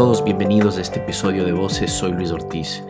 todos, 0.00 0.24
bienvenidos 0.24 0.78
a 0.78 0.80
este 0.80 0.98
episodio 0.98 1.44
de 1.44 1.52
Voces, 1.52 1.92
soy 1.92 2.12
Luis 2.12 2.30
Ortiz. 2.30 2.82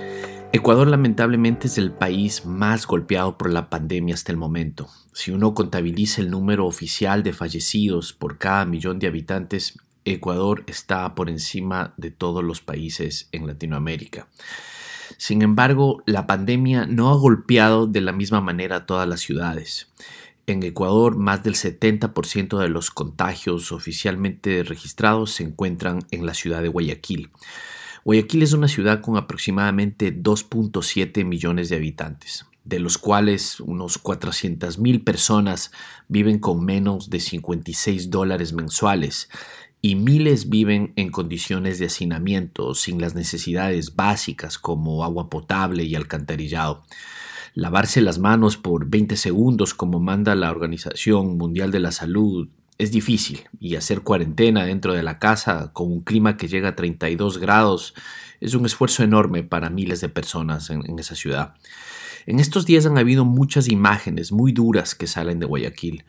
Ecuador 0.52 0.86
lamentablemente 0.86 1.66
es 1.66 1.76
el 1.76 1.90
país 1.90 2.46
más 2.46 2.86
golpeado 2.86 3.36
por 3.36 3.50
la 3.50 3.68
pandemia 3.68 4.14
hasta 4.14 4.30
el 4.30 4.38
momento. 4.38 4.88
Si 5.12 5.32
uno 5.32 5.52
contabiliza 5.52 6.20
el 6.20 6.30
número 6.30 6.66
oficial 6.66 7.24
de 7.24 7.32
fallecidos 7.32 8.12
por 8.12 8.38
cada 8.38 8.64
millón 8.64 9.00
de 9.00 9.08
habitantes, 9.08 9.76
Ecuador 10.04 10.62
está 10.68 11.16
por 11.16 11.28
encima 11.28 11.94
de 11.96 12.12
todos 12.12 12.44
los 12.44 12.60
países 12.60 13.28
en 13.32 13.48
Latinoamérica. 13.48 14.28
Sin 15.16 15.42
embargo, 15.42 16.04
la 16.06 16.28
pandemia 16.28 16.86
no 16.86 17.10
ha 17.10 17.16
golpeado 17.16 17.88
de 17.88 18.02
la 18.02 18.12
misma 18.12 18.40
manera 18.40 18.76
a 18.76 18.86
todas 18.86 19.08
las 19.08 19.18
ciudades. 19.18 19.88
En 20.50 20.64
Ecuador, 20.64 21.16
más 21.16 21.44
del 21.44 21.54
70% 21.54 22.58
de 22.58 22.68
los 22.68 22.90
contagios 22.90 23.70
oficialmente 23.70 24.64
registrados 24.64 25.30
se 25.30 25.44
encuentran 25.44 26.00
en 26.10 26.26
la 26.26 26.34
ciudad 26.34 26.60
de 26.60 26.66
Guayaquil. 26.66 27.30
Guayaquil 28.04 28.42
es 28.42 28.52
una 28.52 28.66
ciudad 28.66 29.00
con 29.00 29.16
aproximadamente 29.16 30.12
2.7 30.12 31.24
millones 31.24 31.68
de 31.68 31.76
habitantes, 31.76 32.46
de 32.64 32.80
los 32.80 32.98
cuales 32.98 33.60
unos 33.60 33.98
400 33.98 34.80
mil 34.80 35.02
personas 35.02 35.70
viven 36.08 36.40
con 36.40 36.64
menos 36.64 37.10
de 37.10 37.20
56 37.20 38.10
dólares 38.10 38.52
mensuales 38.52 39.28
y 39.80 39.94
miles 39.94 40.48
viven 40.48 40.92
en 40.96 41.12
condiciones 41.12 41.78
de 41.78 41.86
hacinamiento 41.86 42.74
sin 42.74 43.00
las 43.00 43.14
necesidades 43.14 43.94
básicas 43.94 44.58
como 44.58 45.04
agua 45.04 45.30
potable 45.30 45.84
y 45.84 45.94
alcantarillado. 45.94 46.82
Lavarse 47.54 48.00
las 48.00 48.18
manos 48.18 48.56
por 48.56 48.88
20 48.88 49.16
segundos 49.16 49.74
como 49.74 49.98
manda 50.00 50.34
la 50.34 50.50
Organización 50.50 51.36
Mundial 51.36 51.70
de 51.70 51.80
la 51.80 51.92
Salud 51.92 52.48
es 52.78 52.92
difícil 52.92 53.42
y 53.58 53.76
hacer 53.76 54.00
cuarentena 54.00 54.64
dentro 54.64 54.94
de 54.94 55.02
la 55.02 55.18
casa 55.18 55.70
con 55.72 55.92
un 55.92 56.00
clima 56.00 56.36
que 56.36 56.48
llega 56.48 56.70
a 56.70 56.76
32 56.76 57.38
grados 57.38 57.94
es 58.40 58.54
un 58.54 58.64
esfuerzo 58.64 59.02
enorme 59.02 59.42
para 59.42 59.68
miles 59.68 60.00
de 60.00 60.08
personas 60.08 60.70
en, 60.70 60.98
esa 60.98 61.14
ciudad. 61.14 61.54
En 62.26 62.40
estos 62.40 62.66
días 62.66 62.86
han 62.86 62.98
habido 62.98 63.24
muchas 63.24 63.68
imágenes 63.68 64.32
muy 64.32 64.52
duras 64.52 64.94
que 64.94 65.06
salen 65.06 65.38
de 65.40 65.46
Guayaquil. 65.46 66.04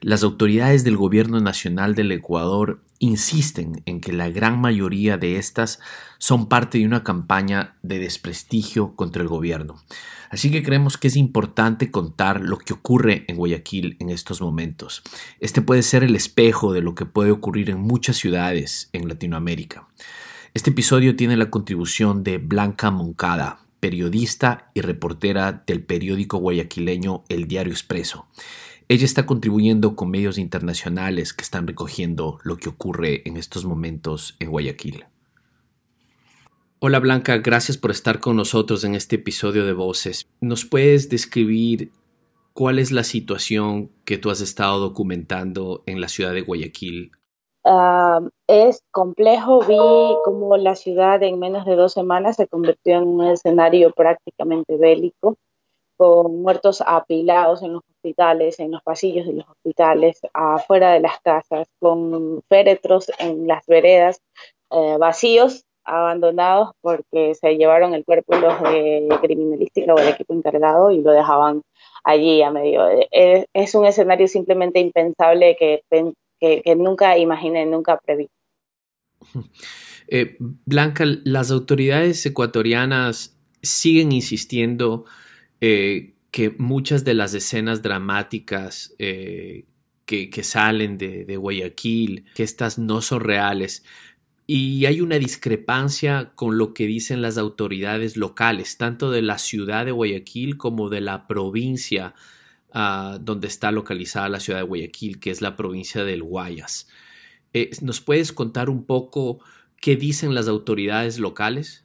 Las 0.00 0.22
autoridades 0.22 0.84
del 0.84 0.96
gobierno 0.96 1.40
nacional 1.40 1.94
del 1.94 2.12
Ecuador 2.12 2.82
insisten 2.98 3.82
en 3.86 4.00
que 4.00 4.12
la 4.12 4.28
gran 4.28 4.60
mayoría 4.60 5.16
de 5.16 5.38
estas 5.38 5.80
son 6.18 6.48
parte 6.48 6.78
de 6.78 6.86
una 6.86 7.04
campaña 7.04 7.76
de 7.82 7.98
desprestigio 7.98 8.96
contra 8.96 9.22
el 9.22 9.28
gobierno. 9.28 9.82
Así 10.30 10.50
que 10.50 10.62
creemos 10.62 10.98
que 10.98 11.08
es 11.08 11.16
importante 11.16 11.90
contar 11.90 12.40
lo 12.40 12.58
que 12.58 12.72
ocurre 12.72 13.24
en 13.28 13.36
Guayaquil 13.36 13.96
en 14.00 14.10
estos 14.10 14.40
momentos. 14.40 15.02
Este 15.40 15.62
puede 15.62 15.82
ser 15.82 16.02
el 16.02 16.16
espejo 16.16 16.72
de 16.72 16.82
lo 16.82 16.94
que 16.94 17.06
puede 17.06 17.30
ocurrir 17.30 17.70
en 17.70 17.80
muchas 17.80 18.16
ciudades 18.16 18.90
en 18.92 19.08
Latinoamérica. 19.08 19.88
Este 20.52 20.70
episodio 20.70 21.16
tiene 21.16 21.36
la 21.36 21.50
contribución 21.50 22.24
de 22.24 22.38
Blanca 22.38 22.90
Moncada, 22.90 23.63
periodista 23.84 24.70
y 24.72 24.80
reportera 24.80 25.62
del 25.66 25.84
periódico 25.84 26.38
guayaquileño 26.38 27.22
El 27.28 27.46
Diario 27.46 27.70
Expreso. 27.70 28.26
Ella 28.88 29.04
está 29.04 29.26
contribuyendo 29.26 29.94
con 29.94 30.10
medios 30.10 30.38
internacionales 30.38 31.34
que 31.34 31.42
están 31.42 31.66
recogiendo 31.66 32.38
lo 32.44 32.56
que 32.56 32.70
ocurre 32.70 33.20
en 33.26 33.36
estos 33.36 33.66
momentos 33.66 34.36
en 34.40 34.48
Guayaquil. 34.48 35.04
Hola 36.78 36.98
Blanca, 36.98 37.36
gracias 37.36 37.76
por 37.76 37.90
estar 37.90 38.20
con 38.20 38.36
nosotros 38.36 38.84
en 38.84 38.94
este 38.94 39.16
episodio 39.16 39.66
de 39.66 39.74
Voces. 39.74 40.26
¿Nos 40.40 40.64
puedes 40.64 41.10
describir 41.10 41.92
cuál 42.54 42.78
es 42.78 42.90
la 42.90 43.04
situación 43.04 43.90
que 44.06 44.16
tú 44.16 44.30
has 44.30 44.40
estado 44.40 44.80
documentando 44.80 45.82
en 45.84 46.00
la 46.00 46.08
ciudad 46.08 46.32
de 46.32 46.40
Guayaquil? 46.40 47.12
Ah, 47.64 48.20
es 48.46 48.82
complejo, 48.90 49.60
vi 49.60 49.78
cómo 50.24 50.56
la 50.58 50.76
ciudad 50.76 51.22
en 51.22 51.38
menos 51.38 51.64
de 51.64 51.76
dos 51.76 51.94
semanas 51.94 52.36
se 52.36 52.46
convirtió 52.46 52.98
en 52.98 53.08
un 53.08 53.24
escenario 53.24 53.90
prácticamente 53.92 54.76
bélico, 54.76 55.36
con 55.96 56.42
muertos 56.42 56.82
apilados 56.86 57.62
en 57.62 57.72
los 57.74 57.82
hospitales, 57.88 58.60
en 58.60 58.72
los 58.72 58.82
pasillos 58.82 59.26
de 59.26 59.34
los 59.34 59.48
hospitales, 59.48 60.20
afuera 60.34 60.92
de 60.92 61.00
las 61.00 61.20
casas, 61.20 61.66
con 61.80 62.42
féretros 62.48 63.10
en 63.18 63.46
las 63.46 63.64
veredas 63.66 64.20
eh, 64.70 64.96
vacíos 64.98 65.64
abandonados 65.84 66.72
porque 66.80 67.34
se 67.34 67.56
llevaron 67.56 67.94
el 67.94 68.04
cuerpo 68.04 68.36
los 68.36 68.60
de 68.62 69.08
criminalística 69.20 69.94
o 69.94 69.98
el 69.98 70.08
equipo 70.08 70.32
encargado 70.34 70.90
y 70.90 71.02
lo 71.02 71.12
dejaban 71.12 71.62
allí 72.04 72.42
a 72.42 72.50
medio. 72.50 72.88
Eh, 72.88 73.46
es, 73.52 73.74
un 73.74 73.86
escenario 73.86 74.28
simplemente 74.28 74.80
impensable 74.80 75.56
que, 75.56 75.82
que, 76.64 76.76
nunca 76.76 77.16
imaginé, 77.18 77.66
nunca 77.66 77.98
preví. 77.98 78.28
Eh, 80.06 80.36
Blanca, 80.38 81.06
las 81.24 81.50
autoridades 81.50 82.26
ecuatorianas 82.26 83.38
siguen 83.62 84.12
insistiendo 84.12 85.06
eh, 85.62 86.12
que 86.30 86.50
muchas 86.58 87.04
de 87.04 87.14
las 87.14 87.32
escenas 87.32 87.80
dramáticas 87.80 88.94
que, 88.98 89.64
que, 90.04 90.42
salen 90.42 90.98
de, 90.98 91.24
de 91.24 91.36
Guayaquil, 91.38 92.26
que 92.34 92.42
estas 92.42 92.78
no 92.78 93.00
son 93.00 93.20
reales, 93.20 93.82
y 94.46 94.84
hay 94.84 95.00
una 95.00 95.18
discrepancia 95.18 96.32
con 96.34 96.58
lo 96.58 96.74
que 96.74 96.86
dicen 96.86 97.22
las 97.22 97.38
autoridades 97.38 98.16
locales, 98.18 98.76
tanto 98.76 99.10
de 99.10 99.22
la 99.22 99.38
ciudad 99.38 99.86
de 99.86 99.92
Guayaquil 99.92 100.58
como 100.58 100.90
de 100.90 101.00
la 101.00 101.26
provincia 101.26 102.14
ah, 102.74 103.18
donde 103.20 103.46
está 103.46 103.70
localizada 103.70 104.28
la 104.28 104.40
ciudad 104.40 104.58
de 104.58 104.66
Guayaquil, 104.66 105.20
que 105.20 105.30
es 105.30 105.40
la 105.40 105.56
provincia 105.56 106.04
del 106.04 106.22
Guayas. 106.22 106.88
Eh, 107.54 107.70
¿Nos 107.80 108.00
puedes 108.00 108.32
contar 108.32 108.68
un 108.68 108.84
poco 108.84 109.38
qué 109.80 109.96
dicen 109.96 110.34
las 110.34 110.48
autoridades 110.48 111.18
locales? 111.18 111.84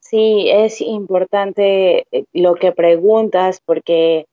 Sí, 0.00 0.48
es 0.48 0.80
importante 0.80 2.06
eh, 2.10 2.24
lo 2.32 2.54
que 2.54 2.72
preguntas 2.72 3.60
porque 3.64 4.26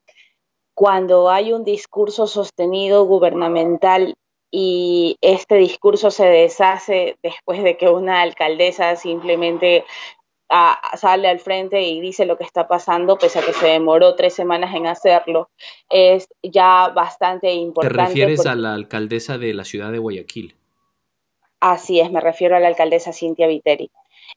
cuando 0.73 1.29
hay 1.29 1.51
un 1.51 1.65
discurso 1.65 2.27
sostenido 2.27 3.05
gubernamental 3.05 4.15
y 4.51 5.17
este 5.19 5.55
discurso 5.55 6.11
se 6.11 6.25
deshace 6.25 7.17
después 7.21 7.61
de 7.61 7.75
que 7.75 7.89
una 7.89 8.21
alcaldesa 8.21 8.95
simplemente 8.95 9.83
sale 10.97 11.27
al 11.27 11.39
frente 11.39 11.81
y 11.81 11.99
dice 12.01 12.25
lo 12.25 12.37
que 12.37 12.43
está 12.43 12.67
pasando, 12.67 13.17
pese 13.17 13.39
a 13.39 13.45
que 13.45 13.53
se 13.53 13.67
demoró 13.67 14.15
tres 14.15 14.33
semanas 14.33 14.75
en 14.75 14.87
hacerlo, 14.87 15.49
es 15.89 16.27
ya 16.43 16.89
bastante 16.89 17.53
importante. 17.53 17.97
¿Te 17.97 18.03
refieres 18.07 18.45
a 18.45 18.55
la 18.55 18.73
alcaldesa 18.73 19.37
de 19.37 19.53
la 19.53 19.65
ciudad 19.65 19.91
de 19.91 19.99
Guayaquil? 19.99 20.55
Así 21.59 21.99
es, 21.99 22.11
me 22.11 22.21
refiero 22.21 22.55
a 22.55 22.59
la 22.59 22.67
alcaldesa 22.67 23.11
Cintia 23.11 23.47
Viteri. 23.47 23.89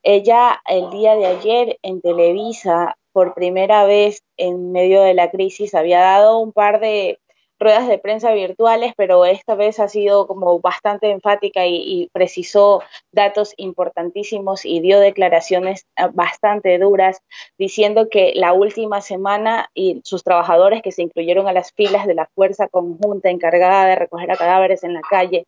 Ella 0.02 0.60
el 0.66 0.90
día 0.90 1.14
de 1.14 1.26
ayer 1.26 1.78
en 1.82 2.00
Televisa, 2.00 2.96
por 3.12 3.34
primera 3.34 3.84
vez 3.84 4.22
en 4.36 4.72
medio 4.72 5.02
de 5.02 5.14
la 5.14 5.30
crisis, 5.30 5.74
había 5.74 6.00
dado 6.00 6.38
un 6.38 6.52
par 6.52 6.80
de 6.80 7.18
ruedas 7.58 7.88
de 7.88 7.98
prensa 7.98 8.32
virtuales, 8.32 8.92
pero 8.96 9.24
esta 9.24 9.54
vez 9.54 9.80
ha 9.80 9.88
sido 9.88 10.26
como 10.26 10.60
bastante 10.60 11.10
enfática 11.10 11.66
y, 11.66 12.08
precisó 12.12 12.82
datos 13.12 13.54
importantísimos 13.56 14.64
y 14.64 14.80
dio 14.80 15.00
declaraciones 15.00 15.86
ah, 15.96 16.10
bastante 16.12 16.78
duras 16.78 17.22
diciendo 17.58 18.08
que 18.08 18.32
la 18.34 18.52
última 18.52 19.00
semana 19.00 19.70
y 19.74 20.00
sus 20.04 20.24
trabajadores 20.24 20.82
que 20.82 20.92
se 20.92 21.02
incluyeron 21.02 21.48
a 21.48 21.52
las 21.52 21.72
filas 21.72 22.06
de 22.06 22.14
la 22.14 22.26
fuerza 22.34 22.68
conjunta 22.68 23.30
encargada 23.30 23.86
de 23.86 23.96
recoger 23.96 24.30
a 24.30 24.36
cadáveres 24.36 24.84
en 24.84 24.94
la 24.94 25.00
calle 25.02 25.46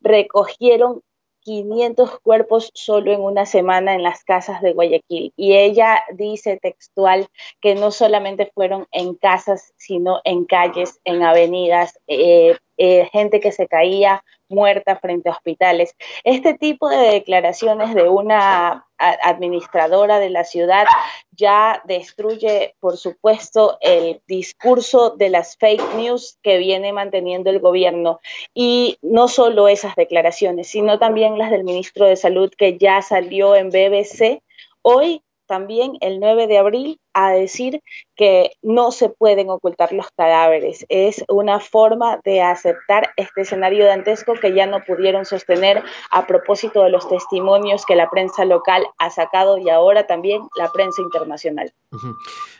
recogieron 0.00 1.02
500 1.40 2.20
cuerpos 2.20 2.70
solo 2.74 3.12
en 3.12 3.20
una 3.20 3.46
semana 3.46 3.94
en 3.94 4.02
las 4.02 4.24
casas 4.24 4.62
de 4.62 4.72
Guayaquil. 4.72 5.32
Y 5.36 5.54
ella 5.54 6.02
dice 6.12 6.58
textual 6.60 7.28
que 7.60 7.74
no 7.74 7.90
solamente 7.90 8.50
fueron 8.54 8.86
en 8.92 9.14
casas, 9.14 9.72
sino 9.76 10.20
en 10.24 10.44
calles, 10.44 11.00
en 11.04 11.22
avenidas, 11.22 11.98
eh, 12.06 12.56
eh, 12.82 13.10
gente 13.12 13.40
que 13.40 13.52
se 13.52 13.68
caía 13.68 14.24
muerta 14.48 14.96
frente 14.96 15.28
a 15.28 15.32
hospitales. 15.32 15.94
Este 16.24 16.54
tipo 16.54 16.88
de 16.88 16.96
declaraciones 16.96 17.94
de 17.94 18.08
una 18.08 18.86
administradora 18.96 20.18
de 20.18 20.30
la 20.30 20.44
ciudad 20.44 20.86
ya 21.30 21.82
destruye, 21.84 22.74
por 22.80 22.96
supuesto, 22.96 23.76
el 23.82 24.22
discurso 24.26 25.10
de 25.10 25.28
las 25.28 25.58
fake 25.58 25.94
news 25.94 26.38
que 26.42 26.56
viene 26.56 26.94
manteniendo 26.94 27.50
el 27.50 27.60
gobierno. 27.60 28.20
Y 28.54 28.98
no 29.02 29.28
solo 29.28 29.68
esas 29.68 29.94
declaraciones, 29.94 30.68
sino 30.68 30.98
también 30.98 31.36
las 31.36 31.50
del 31.50 31.64
ministro 31.64 32.06
de 32.06 32.16
Salud 32.16 32.50
que 32.56 32.78
ya 32.78 33.02
salió 33.02 33.56
en 33.56 33.68
BBC 33.68 34.42
hoy 34.80 35.22
también 35.46 35.96
el 36.00 36.20
9 36.20 36.46
de 36.46 36.58
abril 36.58 36.99
a 37.12 37.32
decir 37.32 37.82
que 38.16 38.52
no 38.62 38.92
se 38.92 39.08
pueden 39.08 39.50
ocultar 39.50 39.92
los 39.92 40.10
cadáveres. 40.16 40.86
Es 40.88 41.24
una 41.28 41.60
forma 41.60 42.20
de 42.24 42.42
aceptar 42.42 43.10
este 43.16 43.42
escenario 43.42 43.86
dantesco 43.86 44.34
que 44.34 44.54
ya 44.54 44.66
no 44.66 44.82
pudieron 44.84 45.24
sostener 45.24 45.82
a 46.10 46.26
propósito 46.26 46.82
de 46.82 46.90
los 46.90 47.08
testimonios 47.08 47.84
que 47.86 47.96
la 47.96 48.10
prensa 48.10 48.44
local 48.44 48.84
ha 48.98 49.10
sacado 49.10 49.58
y 49.58 49.68
ahora 49.68 50.06
también 50.06 50.42
la 50.56 50.70
prensa 50.70 51.02
internacional. 51.02 51.72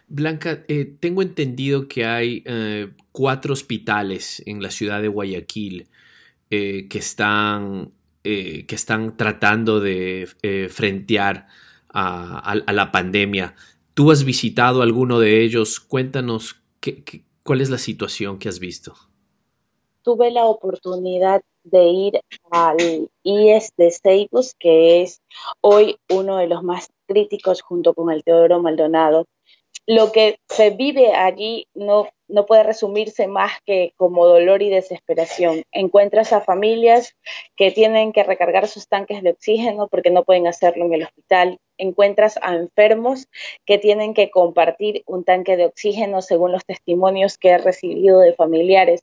Blanca, 0.08 0.64
eh, 0.68 0.92
tengo 0.98 1.22
entendido 1.22 1.88
que 1.88 2.04
hay 2.04 2.42
eh, 2.46 2.90
cuatro 3.12 3.52
hospitales 3.52 4.42
en 4.46 4.62
la 4.62 4.70
ciudad 4.70 5.00
de 5.00 5.08
Guayaquil 5.08 5.88
eh, 6.50 6.88
que 6.88 6.98
están 6.98 7.92
que 8.22 8.66
están 8.68 9.16
tratando 9.16 9.80
de 9.80 10.28
frentear 10.70 11.46
a, 11.92 12.72
la 12.72 12.92
pandemia. 12.92 13.54
¿Tú 14.00 14.10
has 14.10 14.24
visitado 14.24 14.80
alguno 14.80 15.20
de 15.20 15.44
ellos? 15.44 15.78
Cuéntanos 15.78 16.56
cuál 17.44 17.60
es 17.60 17.68
la 17.68 17.76
situación 17.76 18.38
que 18.38 18.48
has 18.48 18.58
visto. 18.58 18.94
Tuve 20.00 20.30
la 20.30 20.46
oportunidad 20.46 21.42
de 21.64 21.84
ir 21.84 22.20
al 22.50 23.10
IES 23.22 23.74
de 23.76 23.90
Seibus, 23.90 24.54
que 24.58 25.02
es 25.02 25.20
hoy 25.60 25.98
uno 26.08 26.38
de 26.38 26.46
los 26.46 26.62
más 26.62 26.88
críticos 27.06 27.60
junto 27.60 27.92
con 27.92 28.10
el 28.10 28.24
Teodoro 28.24 28.62
Maldonado. 28.62 29.26
Lo 29.86 30.12
que 30.12 30.38
se 30.48 30.70
vive 30.70 31.12
allí 31.12 31.66
no 31.74 32.08
no 32.30 32.46
puede 32.46 32.62
resumirse 32.62 33.26
más 33.26 33.52
que 33.64 33.92
como 33.96 34.26
dolor 34.26 34.62
y 34.62 34.70
desesperación. 34.70 35.62
Encuentras 35.72 36.32
a 36.32 36.40
familias 36.40 37.16
que 37.56 37.70
tienen 37.70 38.12
que 38.12 38.22
recargar 38.22 38.68
sus 38.68 38.88
tanques 38.88 39.22
de 39.22 39.30
oxígeno 39.30 39.88
porque 39.88 40.10
no 40.10 40.24
pueden 40.24 40.46
hacerlo 40.46 40.84
en 40.86 40.94
el 40.94 41.02
hospital. 41.04 41.58
Encuentras 41.78 42.38
a 42.42 42.54
enfermos 42.54 43.26
que 43.64 43.78
tienen 43.78 44.14
que 44.14 44.30
compartir 44.30 45.02
un 45.06 45.24
tanque 45.24 45.56
de 45.56 45.66
oxígeno 45.66 46.20
según 46.22 46.52
los 46.52 46.64
testimonios 46.64 47.38
que 47.38 47.50
he 47.50 47.58
recibido 47.58 48.20
de 48.20 48.34
familiares. 48.34 49.02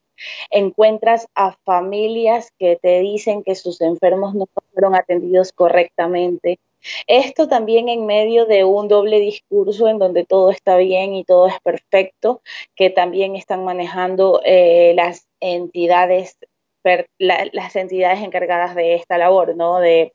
Encuentras 0.51 1.27
a 1.35 1.57
familias 1.65 2.51
que 2.59 2.77
te 2.81 2.99
dicen 2.99 3.43
que 3.43 3.55
sus 3.55 3.81
enfermos 3.81 4.35
no 4.35 4.45
fueron 4.73 4.95
atendidos 4.95 5.51
correctamente 5.51 6.59
esto 7.07 7.47
también 7.47 7.89
en 7.89 8.05
medio 8.05 8.45
de 8.45 8.63
un 8.63 8.87
doble 8.87 9.19
discurso 9.19 9.87
en 9.87 9.99
donde 9.99 10.25
todo 10.25 10.51
está 10.51 10.77
bien 10.77 11.13
y 11.15 11.23
todo 11.23 11.47
es 11.47 11.59
perfecto, 11.61 12.41
que 12.75 12.89
también 12.89 13.35
están 13.35 13.63
manejando 13.63 14.41
eh, 14.45 14.93
las 14.95 15.27
entidades 15.39 16.37
las 17.17 17.75
entidades 17.75 18.21
encargadas 18.21 18.73
de 18.73 18.95
esta 18.95 19.17
labor, 19.17 19.55
¿no? 19.57 19.79
De, 19.79 20.13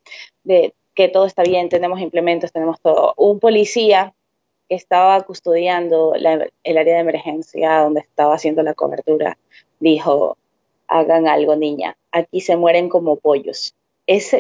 que 0.95 1.09
todo 1.09 1.27
está 1.27 1.43
bien, 1.43 1.69
tenemos 1.69 2.01
implementos, 2.01 2.53
tenemos 2.53 2.81
todo. 2.81 3.15
Un 3.17 3.41
policía 3.41 4.15
que 4.69 4.75
estaba 4.75 5.21
custodiando 5.23 6.15
el 6.15 6.27
área 6.79 6.95
de 6.95 7.01
emergencia 7.01 7.81
donde 7.81 8.01
estaba 8.01 8.35
haciendo 8.35 8.63
la 8.63 8.75
cobertura 8.75 9.39
dijo, 9.81 10.37
hagan 10.89 11.29
algo, 11.29 11.57
niña, 11.57 11.97
aquí 12.11 12.41
se 12.41 12.57
mueren 12.57 12.89
como 12.89 13.17
pollos 13.17 13.75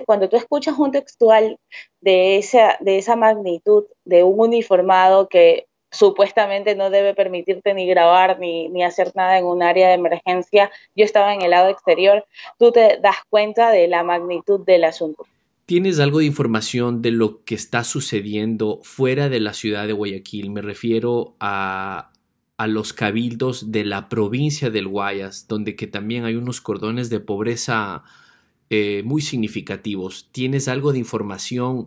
cuando 0.06 0.28
tú 0.28 0.36
escuchas 0.36 0.78
un 0.78 0.90
textual 0.90 1.58
de 2.00 2.38
esa, 2.38 2.76
de 2.80 2.98
esa 2.98 3.16
magnitud, 3.16 3.84
de 4.04 4.22
un 4.22 4.38
uniformado 4.40 5.28
que 5.28 5.66
supuestamente 5.90 6.74
no 6.74 6.90
debe 6.90 7.14
permitirte 7.14 7.74
ni 7.74 7.86
grabar 7.86 8.38
ni, 8.38 8.68
ni, 8.68 8.82
hacer 8.82 9.12
nada 9.14 9.38
en 9.38 9.44
un 9.44 9.62
área 9.62 9.88
de 9.88 9.94
emergencia, 9.94 10.70
yo 10.96 11.04
estaba 11.04 11.34
en 11.34 11.42
el 11.42 11.50
lado 11.50 11.68
exterior, 11.68 12.24
tú 12.58 12.72
te 12.72 12.98
das 13.02 13.16
cuenta 13.28 13.70
de 13.70 13.88
la 13.88 14.02
magnitud 14.02 14.60
del 14.64 14.84
asunto. 14.84 15.26
¿Tienes 15.66 16.00
algo 16.00 16.18
de 16.18 16.24
información 16.24 17.02
de 17.02 17.12
lo 17.12 17.44
que 17.44 17.54
está 17.54 17.84
sucediendo 17.84 18.80
fuera 18.82 19.28
de 19.28 19.40
la 19.40 19.54
ciudad 19.54 19.86
de 19.86 19.92
Guayaquil? 19.92 20.50
Me 20.50 20.60
refiero 20.60 21.36
a, 21.40 22.10
a 22.56 22.66
los 22.66 22.92
cabildos 22.92 23.70
de 23.70 23.84
la 23.84 24.08
provincia 24.08 24.70
del 24.70 24.88
Guayas, 24.88 25.46
donde 25.46 25.76
que 25.76 25.86
también 25.86 26.24
hay 26.24 26.34
unos 26.34 26.60
cordones 26.60 27.10
de 27.10 27.20
pobreza 27.20 28.02
eh, 28.74 29.02
muy 29.04 29.20
significativos. 29.20 30.30
¿Tienes 30.32 30.66
algo 30.66 30.94
de 30.94 30.98
información 30.98 31.84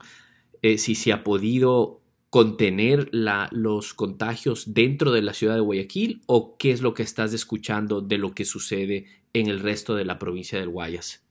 eh, 0.62 0.78
si 0.78 0.94
se 0.94 1.12
ha 1.12 1.24
podido 1.24 2.00
contener 2.30 3.10
los 3.12 3.96
contagios 3.96 4.76
dentro 4.76 5.12
de 5.12 5.24
la 5.24 5.34
ciudad 5.34 5.56
de 5.56 5.62
Guayaquil 5.62 6.22
o 6.28 6.58
qué 6.58 6.70
es 6.70 6.82
lo 6.84 6.94
que 6.94 7.02
estás 7.02 7.34
escuchando 7.34 8.02
de 8.02 8.20
lo 8.20 8.36
que 8.36 8.46
sucede 8.46 9.06
en 9.34 9.48
el 9.48 9.62
resto 9.62 9.96
de 9.96 10.06
la 10.06 10.20
provincia 10.20 10.60
del 10.60 10.70
Guayas? 10.70 11.24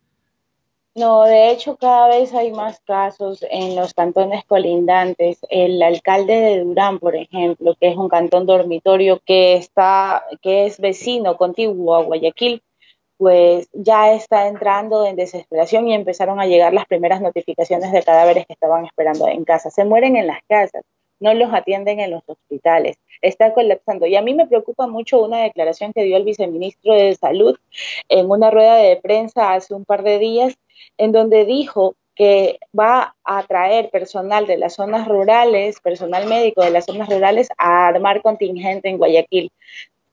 No, 0.96 1.22
de 1.22 1.52
hecho 1.52 1.76
cada 1.76 2.08
vez 2.08 2.34
hay 2.34 2.50
más 2.50 2.80
casos 2.80 3.44
en 3.48 3.76
los 3.76 3.94
cantones 3.94 4.44
colindantes. 4.46 5.38
El 5.50 5.80
alcalde 5.84 6.34
de 6.34 6.64
Durán, 6.64 6.98
por 6.98 7.14
ejemplo, 7.14 7.76
que 7.80 7.90
es 7.90 7.96
un 7.96 8.08
cantón 8.08 8.44
dormitorio 8.46 9.20
que 9.24 9.54
está, 9.54 10.24
que 10.42 10.66
es 10.66 10.80
vecino 10.80 11.36
contiguo 11.36 11.94
a 11.94 12.02
Guayaquil, 12.02 12.60
pues 13.16 13.68
ya 13.72 14.12
está 14.12 14.48
entrando 14.48 15.06
en 15.06 15.16
desesperación 15.16 15.88
y 15.88 15.94
empezaron 15.94 16.40
a 16.40 16.46
llegar 16.46 16.72
las 16.74 16.86
primeras 16.86 17.20
notificaciones 17.20 17.92
de 17.92 18.02
cadáveres 18.02 18.46
que 18.46 18.54
estaban 18.54 18.84
esperando 18.84 19.28
en 19.28 19.44
casa. 19.44 19.70
Se 19.70 19.84
mueren 19.84 20.16
en 20.16 20.26
las 20.26 20.40
casas, 20.48 20.82
no 21.20 21.32
los 21.32 21.52
atienden 21.52 22.00
en 22.00 22.10
los 22.10 22.22
hospitales. 22.26 22.96
Está 23.22 23.54
colapsando. 23.54 24.06
Y 24.06 24.16
a 24.16 24.22
mí 24.22 24.34
me 24.34 24.46
preocupa 24.46 24.86
mucho 24.86 25.22
una 25.22 25.38
declaración 25.38 25.92
que 25.92 26.04
dio 26.04 26.16
el 26.16 26.24
viceministro 26.24 26.92
de 26.92 27.14
Salud 27.14 27.56
en 28.08 28.30
una 28.30 28.50
rueda 28.50 28.76
de 28.76 28.96
prensa 28.96 29.54
hace 29.54 29.74
un 29.74 29.84
par 29.84 30.02
de 30.02 30.18
días, 30.18 30.54
en 30.98 31.12
donde 31.12 31.44
dijo 31.44 31.94
que 32.14 32.60
va 32.78 33.16
a 33.24 33.42
traer 33.44 33.90
personal 33.90 34.46
de 34.46 34.56
las 34.56 34.74
zonas 34.74 35.08
rurales, 35.08 35.80
personal 35.80 36.26
médico 36.26 36.62
de 36.62 36.70
las 36.70 36.84
zonas 36.84 37.08
rurales, 37.08 37.48
a 37.58 37.88
armar 37.88 38.22
contingente 38.22 38.88
en 38.88 38.98
Guayaquil. 38.98 39.50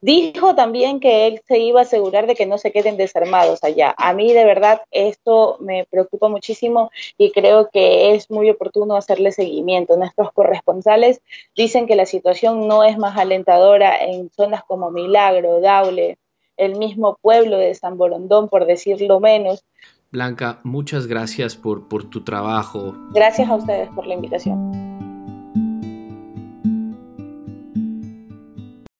Dijo 0.02 0.56
también 0.56 0.98
que 0.98 1.28
él 1.28 1.42
se 1.46 1.60
iba 1.60 1.78
a 1.78 1.84
asegurar 1.84 2.26
de 2.26 2.34
que 2.34 2.44
no 2.44 2.58
se 2.58 2.72
queden 2.72 2.96
desarmados 2.96 3.62
allá. 3.62 3.94
A 3.96 4.12
mí 4.12 4.32
de 4.32 4.44
verdad 4.44 4.82
esto 4.90 5.58
me 5.60 5.86
preocupa 5.88 6.28
muchísimo 6.28 6.90
y 7.16 7.30
creo 7.30 7.70
que 7.72 8.16
es 8.16 8.28
muy 8.28 8.50
oportuno 8.50 8.96
hacerle 8.96 9.30
seguimiento. 9.30 9.96
Nuestros 9.96 10.32
corresponsales 10.32 11.20
dicen 11.54 11.86
que 11.86 11.94
la 11.94 12.04
situación 12.04 12.66
no 12.66 12.82
es 12.82 12.98
más 12.98 13.16
alentadora 13.16 13.96
en 13.96 14.28
zonas 14.30 14.64
como 14.64 14.90
Milagro, 14.90 15.60
Daule, 15.60 16.18
el 16.56 16.74
mismo 16.74 17.16
pueblo 17.22 17.58
de 17.58 17.72
San 17.76 17.96
Borondón, 17.96 18.48
por 18.48 18.66
decirlo 18.66 19.20
menos. 19.20 19.64
Blanca, 20.10 20.58
muchas 20.64 21.06
gracias 21.06 21.54
por, 21.54 21.86
por 21.86 22.10
tu 22.10 22.24
trabajo. 22.24 22.92
Gracias 23.14 23.48
a 23.48 23.54
ustedes 23.54 23.88
por 23.90 24.08
la 24.08 24.14
invitación. 24.14 24.81